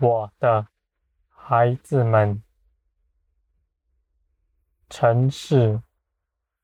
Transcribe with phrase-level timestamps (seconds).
[0.00, 0.68] 我的
[1.28, 2.40] 孩子们，
[4.88, 5.82] 城市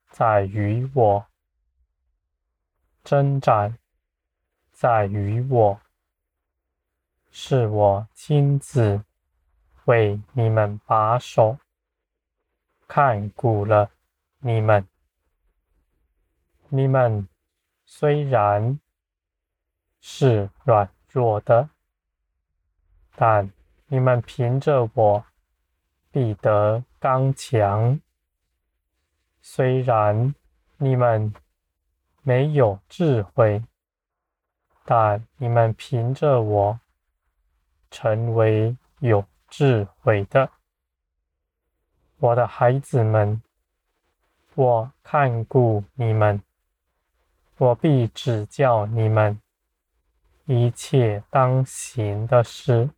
[0.09, 1.27] 在于我，
[3.03, 3.77] 征战
[4.71, 5.81] 在于我，
[7.33, 9.05] 是我亲自
[9.87, 11.59] 为你们把守，
[12.87, 13.91] 看顾了
[14.39, 14.87] 你们。
[16.69, 17.29] 你们
[17.85, 18.79] 虽然
[20.01, 21.71] 是软弱的，
[23.17, 23.51] 但
[23.87, 25.25] 你们凭着我
[26.11, 28.01] 必得刚强。
[29.41, 30.35] 虽然
[30.79, 31.33] 你们
[32.23, 33.63] 没有智慧，
[34.85, 36.81] 但你们凭着我
[37.91, 40.51] 成为有智慧的。
[42.19, 43.43] 我的孩子们，
[44.55, 46.43] 我看顾你们。
[47.59, 49.41] 我必指教你们
[50.47, 52.91] 一切当行的事，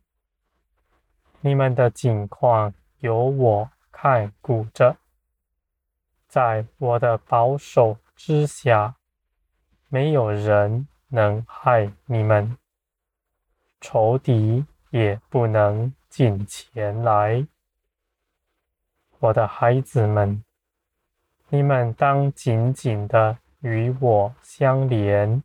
[1.41, 4.97] 你们的景况由我看顾着，
[6.27, 8.95] 在我的保守之下，
[9.89, 12.57] 没有人能害你们，
[13.79, 17.47] 仇敌也不能近前来。
[19.19, 20.43] 我的孩子们，
[21.49, 23.37] 你们当紧紧的。
[23.61, 25.43] 与我相连，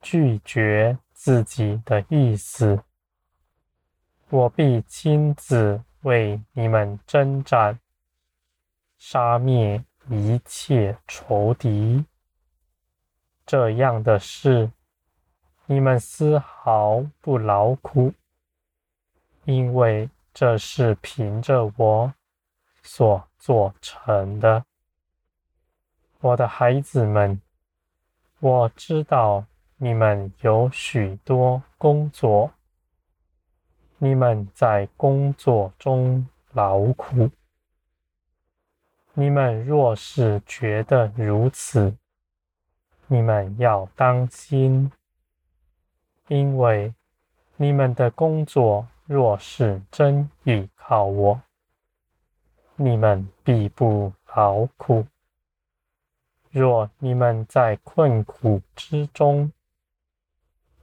[0.00, 2.82] 拒绝自己的意思，
[4.32, 7.80] 我必亲自为你们征战，
[8.96, 12.04] 杀灭一切仇敌。
[13.44, 14.70] 这样的事，
[15.66, 18.14] 你们丝毫不劳苦，
[19.46, 22.14] 因为这是凭着我
[22.84, 24.64] 所做成的。
[26.20, 27.42] 我的孩子们，
[28.38, 29.44] 我知道
[29.76, 32.52] 你们有许多工作，
[34.02, 37.30] 你们在工作中劳苦。
[39.12, 41.94] 你们若是觉得如此，
[43.08, 44.90] 你们要当心，
[46.28, 46.94] 因为
[47.56, 51.42] 你们的工作若是真倚靠我，
[52.76, 55.04] 你们必不劳苦。
[56.48, 59.52] 若你们在困苦之中，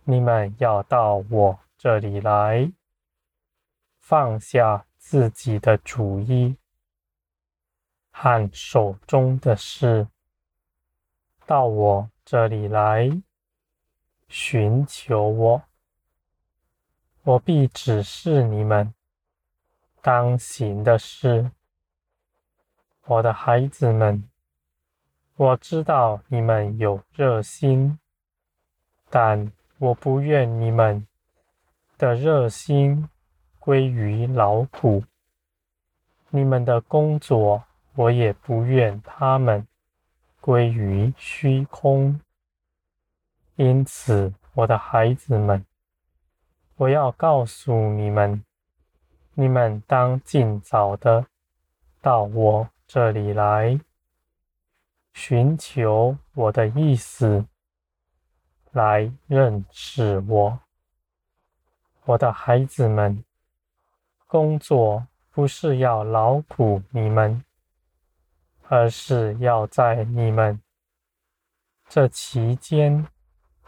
[0.04, 2.72] 你们要到我这里来，
[4.10, 6.56] 放下自己的主意
[8.10, 10.08] 和手中的事，
[11.46, 13.22] 到我这里来
[14.30, 15.62] 寻求我，
[17.24, 18.94] 我必指示你们
[20.02, 21.52] 当行的事，
[23.08, 24.24] 我的孩子们。
[25.36, 28.00] 我知道你们有热心，
[29.10, 31.06] 但我不愿你们
[31.98, 33.10] 的热心
[33.68, 35.04] 归于劳苦。
[36.30, 37.62] 你们的工作，
[37.96, 39.68] 我也不愿他们
[40.40, 42.18] 归于虚空。
[43.58, 45.66] 因此，我的孩子们，
[46.78, 48.42] 我要告诉你们，
[49.34, 51.26] 你们当尽早的
[52.02, 53.78] 到我这里来。
[55.12, 57.46] 寻求我的意思，
[58.72, 60.58] 来认识我。
[62.06, 63.22] 我的孩子们，
[64.28, 67.44] 工作不是要劳苦你们，
[68.68, 70.62] 而是要在你们
[71.88, 73.08] 这期间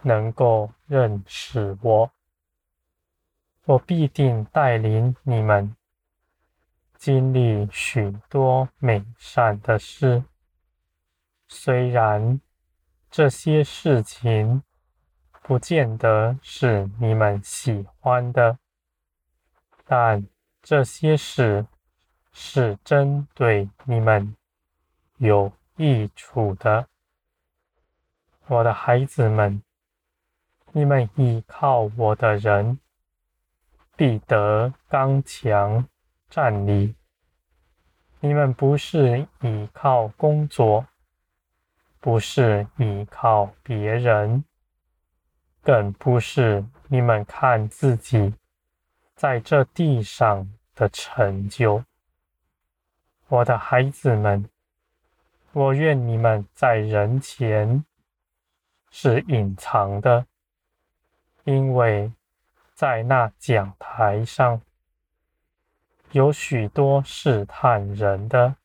[0.02, 2.12] 能够认识我。
[3.66, 5.76] 我必定带领你们
[6.98, 10.24] 经历许多美善的事。
[11.48, 12.42] 虽然
[13.10, 14.62] 这些事情
[15.44, 18.60] 不见得是你们喜欢的，
[19.86, 20.28] 但
[20.70, 21.66] 这些事
[22.32, 24.36] 是针对你们
[25.18, 26.88] 有益处的。
[28.46, 29.64] 我的孩子们，
[30.72, 32.80] 你们依靠我的人
[33.96, 35.84] 必得刚强
[36.30, 36.94] 站立。
[38.20, 40.86] 你们不是依靠工作。
[42.00, 44.46] 不是依靠别人，
[45.64, 48.36] 更不是你们看自己
[49.16, 50.48] 在这地上
[50.80, 51.84] 的成就。
[53.28, 54.50] 我的孩子们，
[55.52, 57.84] 我愿你们在人前
[58.90, 60.26] 是隐藏的，
[61.44, 62.14] 因为
[62.74, 64.62] 在那讲台上
[66.14, 68.56] 有许多试探人的。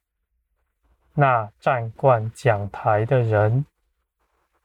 [1.15, 3.67] 那站惯讲台的人，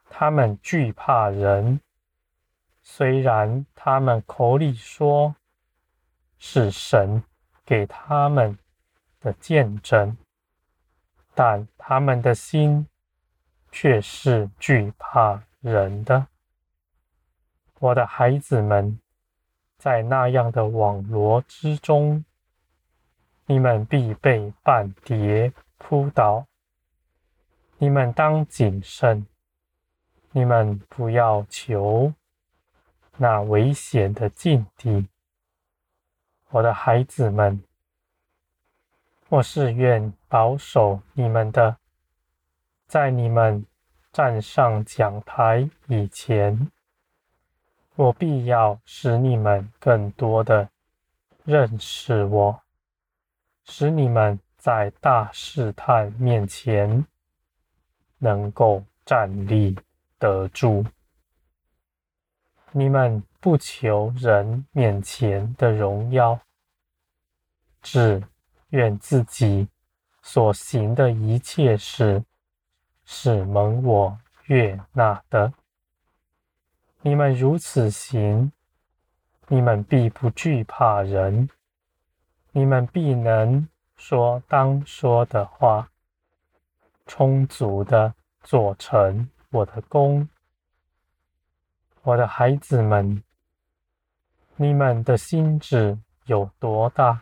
[0.07, 1.81] 他们惧怕人，
[2.84, 5.36] 虽然他们口里说
[6.38, 7.24] 是神
[7.69, 8.57] 给他们
[9.19, 10.18] 的见证，
[11.36, 12.88] 但他们的心
[13.71, 16.25] 却是惧怕人的。
[17.77, 19.00] 我的孩子们，
[19.77, 22.25] 在那样的网罗之中，
[23.45, 26.48] 你们必被绊跌扑倒。
[27.77, 29.27] 你们当谨慎，
[30.31, 32.12] 你们不要求
[33.18, 35.07] 那危险的境地。
[36.51, 37.63] 我的孩子们，
[39.28, 41.78] 我是愿保守你们的，
[42.88, 43.63] 在你们
[44.12, 46.72] 站上讲台以前。
[47.96, 50.68] 我必要使你们更多的
[51.44, 52.62] 认识我，
[53.66, 57.06] 使你们在大试探面前
[58.18, 59.78] 能够站立
[60.18, 60.84] 得住。
[62.71, 66.39] 你们不求人面前的荣耀，
[67.81, 68.24] 只
[68.69, 69.68] 愿自己
[70.21, 72.24] 所行的一切事
[73.06, 75.51] 是蒙我悦纳的。
[77.01, 78.51] 你们如此行，
[79.48, 81.50] 你们必不惧怕人，
[82.51, 85.89] 你们必能说当说的话，
[87.07, 88.13] 充足的
[88.44, 90.30] 做成我的工。
[92.10, 93.22] 我的孩子们，
[94.56, 95.96] 你们的心志
[96.26, 97.22] 有多大，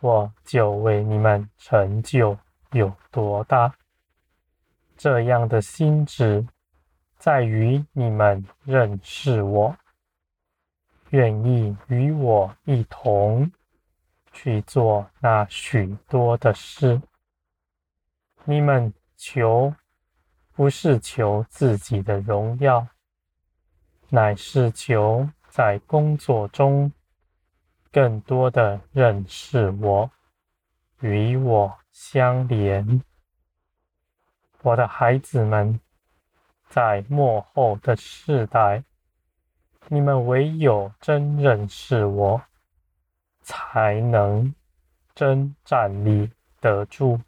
[0.00, 2.36] 我就为你们成就
[2.72, 3.74] 有多大。
[4.98, 6.46] 这样的心智。
[7.16, 9.74] 在于你们认识我，
[11.08, 13.50] 愿意与我一同
[14.30, 17.00] 去做那许多的事。
[18.44, 19.74] 你们求，
[20.52, 22.86] 不是求自己的荣耀，
[24.14, 26.92] 乃是求在工作中
[27.90, 30.08] 更多的认识我，
[31.00, 33.02] 与我相连。
[34.62, 35.80] 我的孩子们。
[36.68, 38.82] 在末后的世代，
[39.88, 42.42] 你们唯有真认识我，
[43.42, 44.52] 才能
[45.14, 47.20] 真站立得住。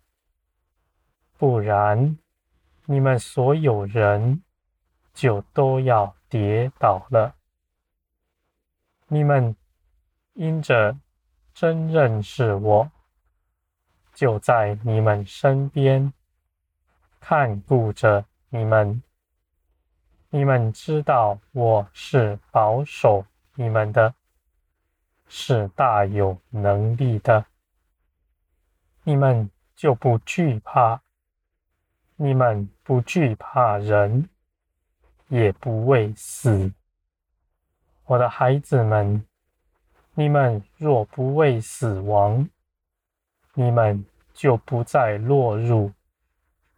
[1.37, 2.17] 不然，
[2.87, 4.43] 你们所有人
[5.17, 7.35] 就都要跌倒了。
[9.09, 9.57] 你们
[10.35, 10.95] 因着
[11.55, 12.91] 真认识我，
[14.13, 16.13] 就在你们身边
[17.19, 19.03] 看顾着你们。
[20.29, 23.25] 你们知道我是保守
[23.55, 24.15] 你们的，
[25.29, 27.47] 是大有能力的。
[29.05, 31.01] 你们就不惧怕，
[32.17, 34.29] 你们不惧怕人，
[35.29, 36.73] 也不畏死。
[38.05, 39.25] 我的孩子们，
[40.15, 42.49] 你们若不畏死亡，
[43.55, 45.93] 你们就不再落入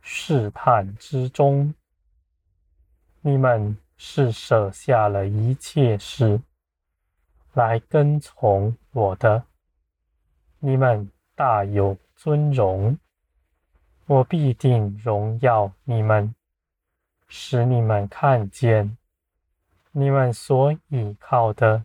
[0.01, 1.75] 试探之中。
[3.21, 6.41] 你们是舍下了一切事
[7.53, 9.45] 来跟从我的，
[10.61, 12.97] 你们大有尊荣，
[14.07, 16.35] 我必定荣耀你们，
[17.29, 18.97] 使你们看见，
[19.93, 21.85] 你们所倚靠的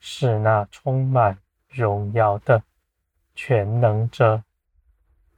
[0.00, 2.62] 是那充满荣耀的
[3.34, 4.42] 全能者，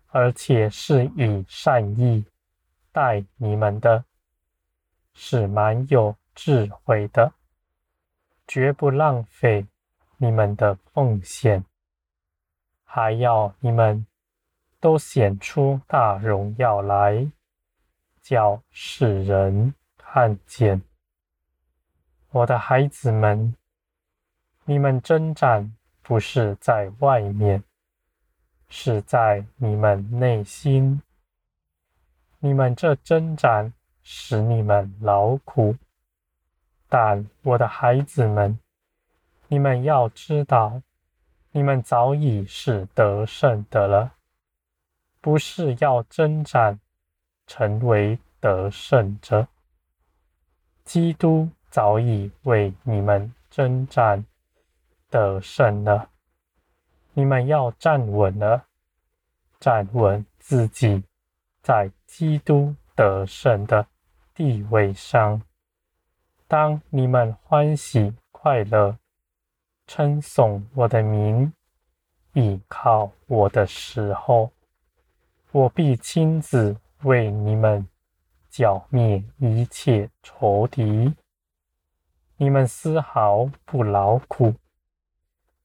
[0.09, 2.25] 而且是以善意
[2.93, 4.05] 待你们的。
[5.21, 7.33] 是蛮有智慧的，
[8.47, 9.67] 绝不浪费
[10.17, 11.65] 你们的奉献，
[12.85, 14.07] 还要你们
[14.79, 17.29] 都显出大荣耀来，
[18.29, 20.83] 叫世人看见。
[22.31, 23.55] 我的孩子们，
[24.67, 27.65] 你们征战不是在外面，
[28.69, 31.01] 是在你们内心。
[32.41, 33.73] 你们这征战。
[34.11, 35.77] 使你们劳苦，
[36.89, 38.59] 但我的孩子们，
[39.49, 40.81] 你们要知道，
[41.51, 44.15] 你们早已是得胜的了，
[45.21, 46.81] 不是要征战，
[47.49, 49.49] 成为得胜者。
[50.85, 54.25] 基督早已为你们征战
[55.11, 56.11] 得胜了，
[57.15, 58.67] 你们要站稳了，
[59.59, 61.03] 站稳自己
[61.61, 63.85] 在基督得胜的。
[64.35, 65.43] 地位上，
[66.47, 68.97] 当你们欢喜快乐，
[69.85, 71.53] 称颂我的名，
[72.35, 74.53] 倚靠我的时候，
[75.51, 77.87] 我必亲自为你们
[78.49, 81.15] 剿灭一切仇敌。
[82.37, 84.55] 你们丝毫不劳苦，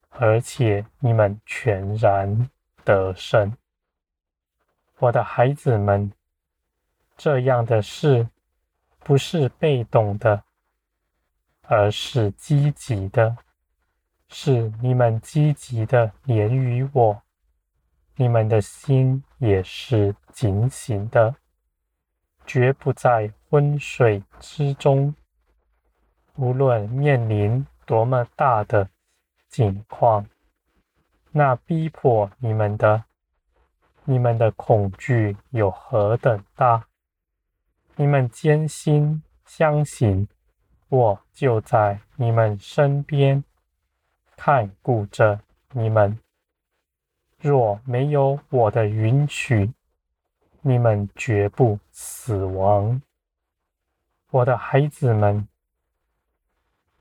[0.10, 2.50] 而且你们全然
[2.84, 3.56] 得胜。
[5.00, 6.12] 我的孩子们，
[7.18, 8.28] 这样的事
[9.00, 10.44] 不是被动的，
[11.64, 13.38] 而是积极的，
[14.30, 17.23] 是你们积极的连于我，
[18.16, 21.36] 你们的心也是警醒的，
[22.46, 25.16] 绝不在昏睡之中。
[26.36, 28.90] 无论面临多么大的
[29.50, 30.26] 境况，
[31.32, 33.04] 那逼迫你们的，
[34.04, 36.88] 你们的恐惧有何等大？
[37.96, 40.28] 你们坚信相信，
[40.90, 43.44] 我就在你们身边，
[44.36, 45.40] 看顾着
[45.72, 46.20] 你们。
[47.44, 49.70] 若没有我的允许，
[50.62, 53.02] 你们绝不死亡，
[54.30, 55.46] 我的孩子们。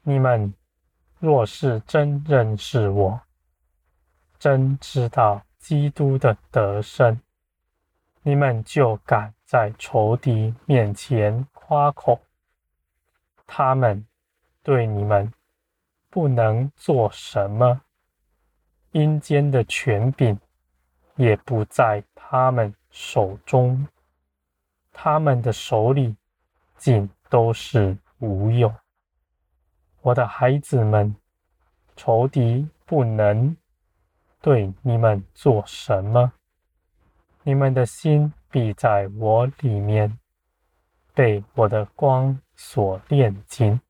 [0.03, 0.53] 你们
[1.21, 3.21] 若是真认识我，
[4.37, 7.21] 真知道基督的得胜，
[8.23, 12.21] 你们就敢在仇敌面前夸口。
[13.47, 14.05] 他们
[14.65, 15.33] 对你们
[16.11, 17.81] 不能做什么，
[18.93, 20.39] 阴间的权柄
[21.17, 23.89] 也不在他们手中，
[24.93, 26.17] 他们的手里
[26.77, 28.73] 尽都是无有。
[30.03, 31.17] 我的孩子们，
[31.97, 33.57] 仇敌不能
[34.41, 36.33] 对你们做什么。
[37.45, 40.19] 你们的心必在我里面，
[41.15, 43.81] 被我的光所炼净，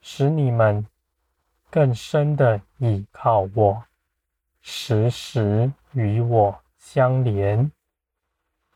[0.00, 0.86] 使你们
[1.68, 3.84] 更深的倚靠我，
[4.66, 7.70] 时时与我相连。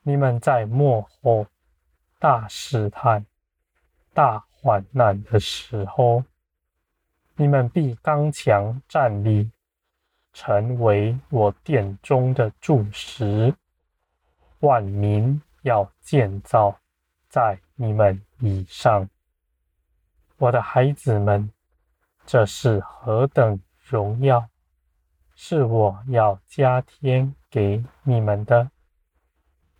[0.02, 1.46] 你们在末后
[2.18, 3.24] 大试探、
[4.12, 6.22] 大患难的时候，
[7.36, 9.50] 你们必刚强站立，
[10.34, 13.54] 成为我殿中的柱石。
[14.60, 16.78] 万民要建造
[17.30, 19.08] 在你们以上。
[20.36, 21.50] 我的孩子们，
[22.26, 24.46] 这是何等荣耀！
[25.40, 28.72] 是我要加添给你们的。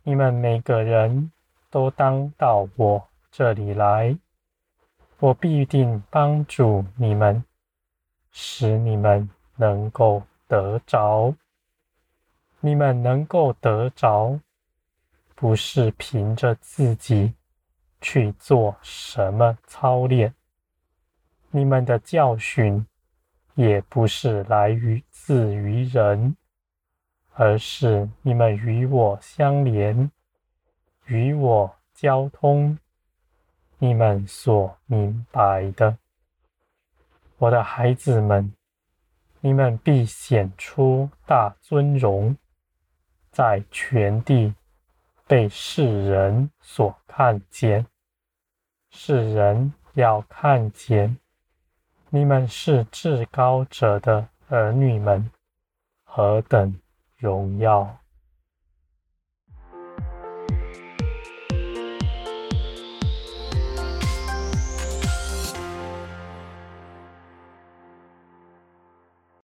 [0.05, 1.33] 你们每个人
[1.69, 4.17] 都当到我这里来，
[5.19, 7.45] 我必定帮助你们。
[8.31, 11.35] 使你们能够得着，
[12.61, 14.39] 你们能够得着，
[15.35, 17.35] 不是凭着自己
[18.01, 20.33] 去做什么操练，
[21.51, 22.87] 你们的教训
[23.59, 26.37] 也不是来于自于人，
[27.35, 30.13] 而是你们与我相连，
[31.07, 32.79] 与我交通，
[33.79, 35.99] 你们所明白的。
[37.39, 38.55] 我的孩子们，
[39.41, 42.37] 你们必显出大尊荣，
[43.33, 44.55] 在全地
[45.27, 47.85] 被世人所看见。
[48.91, 51.19] 世人要看见
[52.11, 55.31] 你们是至高者的儿女们，
[56.05, 56.81] 何等
[57.19, 57.99] 荣耀！